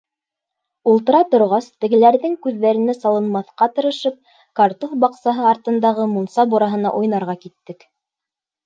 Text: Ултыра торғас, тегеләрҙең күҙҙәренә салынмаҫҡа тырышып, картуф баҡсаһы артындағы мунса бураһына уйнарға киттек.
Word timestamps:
Ултыра 0.93 1.19
торғас, 1.33 1.67
тегеләрҙең 1.85 2.33
күҙҙәренә 2.47 2.97
салынмаҫҡа 3.01 3.69
тырышып, 3.77 4.19
картуф 4.63 4.97
баҡсаһы 5.07 5.49
артындағы 5.55 6.11
мунса 6.19 6.49
бураһына 6.57 6.99
уйнарға 7.03 7.43
киттек. 7.47 7.89